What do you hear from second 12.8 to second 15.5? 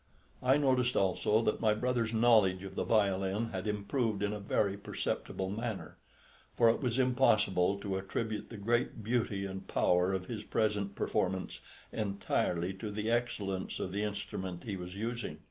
the excellence of the instrument he was using.